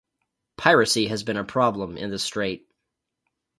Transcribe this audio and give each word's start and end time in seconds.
Piracy 0.57 1.09
has 1.09 1.21
been 1.21 1.37
a 1.37 1.43
problem 1.43 1.95
in 1.95 2.09
the 2.09 2.17
strait. 2.17 2.67